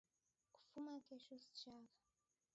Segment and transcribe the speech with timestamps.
[0.53, 1.95] Kufuma kesho sichagha